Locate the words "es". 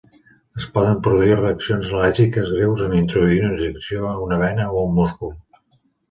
0.59-0.65